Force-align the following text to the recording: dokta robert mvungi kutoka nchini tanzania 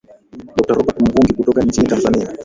dokta 0.55 0.73
robert 0.73 0.99
mvungi 1.01 1.33
kutoka 1.33 1.61
nchini 1.65 1.87
tanzania 1.87 2.27